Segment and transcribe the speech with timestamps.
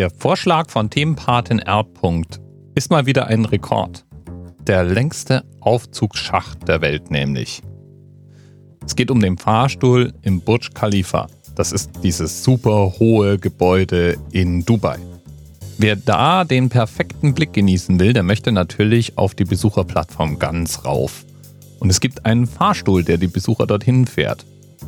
[0.00, 1.84] Der Vorschlag von Themenpatin R.
[2.74, 4.06] ist mal wieder ein Rekord.
[4.66, 7.60] Der längste Aufzugsschacht der Welt nämlich.
[8.86, 11.26] Es geht um den Fahrstuhl im Burj Khalifa.
[11.54, 14.96] Das ist dieses super hohe Gebäude in Dubai.
[15.76, 21.26] Wer da den perfekten Blick genießen will, der möchte natürlich auf die Besucherplattform ganz rauf.
[21.78, 24.46] Und es gibt einen Fahrstuhl, der die Besucher dorthin fährt.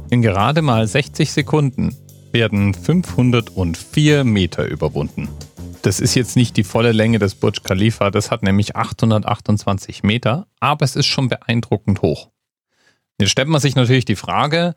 [0.09, 1.95] In gerade mal 60 Sekunden
[2.33, 5.29] werden 504 Meter überwunden.
[5.83, 10.47] Das ist jetzt nicht die volle Länge des Burj Khalifa, das hat nämlich 828 Meter,
[10.61, 12.31] aber es ist schon beeindruckend hoch.
[13.19, 14.75] Jetzt stellt man sich natürlich die Frage,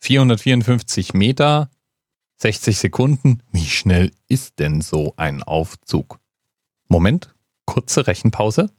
[0.00, 1.70] 454 Meter,
[2.38, 6.18] 60 Sekunden, wie schnell ist denn so ein Aufzug?
[6.88, 7.34] Moment,
[7.66, 8.70] kurze Rechenpause.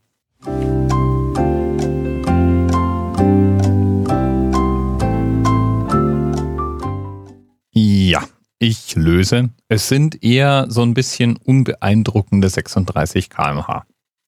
[8.59, 9.49] Ich löse.
[9.67, 13.85] Es sind eher so ein bisschen unbeeindruckende 36 km/h.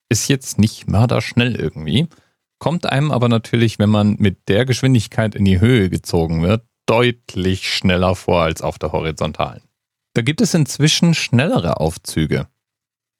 [0.09, 2.07] Ist jetzt nicht mörderschnell irgendwie,
[2.59, 7.70] kommt einem aber natürlich, wenn man mit der Geschwindigkeit in die Höhe gezogen wird, deutlich
[7.70, 9.62] schneller vor als auf der horizontalen.
[10.13, 12.48] Da gibt es inzwischen schnellere Aufzüge.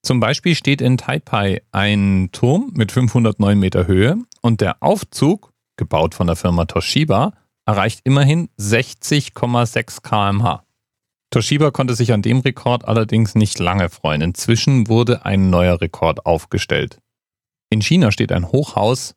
[0.04, 6.14] Zum Beispiel steht in Taipei ein Turm mit 509 Meter Höhe und der Aufzug, gebaut
[6.14, 7.34] von der Firma Toshiba,
[7.66, 10.65] erreicht immerhin 60,6 kmh.
[11.36, 14.22] Toshiba konnte sich an dem Rekord allerdings nicht lange freuen.
[14.22, 17.00] Inzwischen wurde ein neuer Rekord aufgestellt.
[17.70, 19.16] In China steht ein Hochhaus,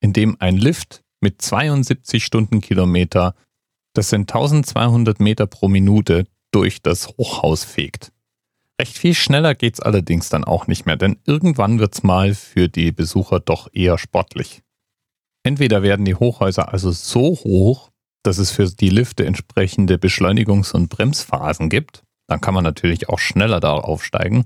[0.00, 3.34] in dem ein Lift mit 72 Stundenkilometer
[3.92, 8.12] das sind 1200 Meter pro Minute, durch das Hochhaus fegt.
[8.80, 12.90] Recht viel schneller geht's allerdings dann auch nicht mehr, denn irgendwann wird's mal für die
[12.90, 14.62] Besucher doch eher sportlich.
[15.44, 17.89] Entweder werden die Hochhäuser also so hoch,
[18.22, 23.18] dass es für die Lifte entsprechende Beschleunigungs- und Bremsphasen gibt, dann kann man natürlich auch
[23.18, 24.44] schneller darauf aufsteigen,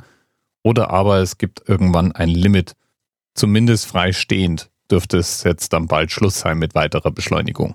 [0.62, 2.75] oder aber es gibt irgendwann ein Limit,
[3.34, 7.75] zumindest freistehend dürfte es jetzt dann bald Schluss sein mit weiterer Beschleunigung.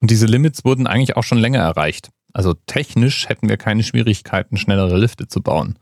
[0.00, 2.10] Und diese Limits wurden eigentlich auch schon länger erreicht.
[2.32, 5.78] Also technisch hätten wir keine Schwierigkeiten, schnellere Lifte zu bauen.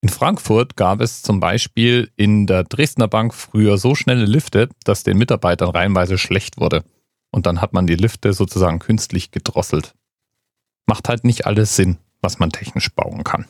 [0.00, 5.02] In Frankfurt gab es zum Beispiel in der Dresdner Bank früher so schnelle Lifte, dass
[5.02, 6.84] den Mitarbeitern reihenweise schlecht wurde.
[7.34, 9.96] Und dann hat man die Lifte sozusagen künstlich gedrosselt.
[10.86, 13.46] Macht halt nicht alles Sinn, was man technisch bauen kann.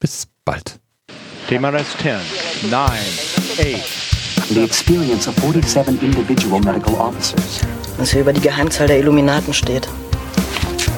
[0.00, 0.80] Bis bald.
[1.48, 2.16] TMRS 10,
[2.72, 7.60] 9, 8, the experience of 47 individual medical officers.
[7.98, 9.88] Was hier über die Geheimzahl der Illuminaten steht.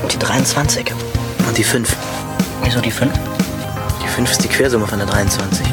[0.01, 0.91] Und die 23.
[1.47, 1.95] Und die 5.
[2.63, 3.13] Wieso die 5?
[4.03, 5.67] Die 5 ist die Quersumme von der 23.